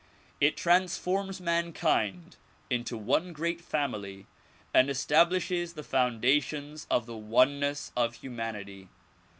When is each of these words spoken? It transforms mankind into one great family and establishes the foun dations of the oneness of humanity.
It 0.39 0.57
transforms 0.57 1.39
mankind 1.39 2.35
into 2.71 2.97
one 2.97 3.33
great 3.33 3.61
family 3.61 4.25
and 4.73 4.89
establishes 4.89 5.73
the 5.73 5.83
foun 5.83 6.19
dations 6.19 6.87
of 6.89 7.05
the 7.05 7.15
oneness 7.17 7.91
of 7.95 8.15
humanity. 8.15 8.87